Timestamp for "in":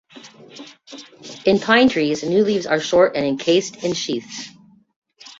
1.45-1.59, 3.83-3.93